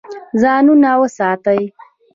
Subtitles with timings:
[0.41, 1.61] ځانونه وساتئ.